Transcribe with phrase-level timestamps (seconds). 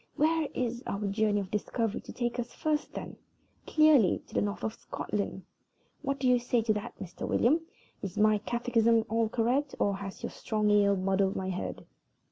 [0.15, 3.17] Where is our journey of discovery to take us to first, then?
[3.67, 5.43] Clearly to the north of Scotland.
[6.01, 7.27] What do you say to that, Mr.
[7.27, 7.61] William?
[8.01, 11.85] Is my catechism all correct, or has your strong ale muddled my head?"